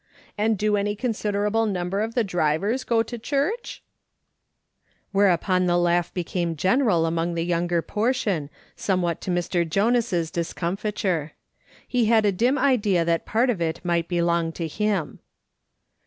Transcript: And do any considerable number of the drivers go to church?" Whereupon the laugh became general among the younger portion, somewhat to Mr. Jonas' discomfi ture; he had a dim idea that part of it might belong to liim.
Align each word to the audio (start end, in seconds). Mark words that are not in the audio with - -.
And 0.35 0.57
do 0.57 0.77
any 0.77 0.95
considerable 0.95 1.67
number 1.67 2.01
of 2.01 2.15
the 2.15 2.23
drivers 2.23 2.83
go 2.83 3.03
to 3.03 3.19
church?" 3.19 3.83
Whereupon 5.11 5.67
the 5.67 5.77
laugh 5.77 6.11
became 6.11 6.55
general 6.55 7.05
among 7.05 7.35
the 7.35 7.45
younger 7.45 7.83
portion, 7.83 8.49
somewhat 8.75 9.21
to 9.21 9.29
Mr. 9.29 9.63
Jonas' 9.63 10.31
discomfi 10.31 10.95
ture; 10.95 11.33
he 11.87 12.05
had 12.05 12.25
a 12.25 12.31
dim 12.31 12.57
idea 12.57 13.05
that 13.05 13.27
part 13.27 13.51
of 13.51 13.61
it 13.61 13.85
might 13.85 14.07
belong 14.07 14.51
to 14.53 14.63
liim. 14.65 15.19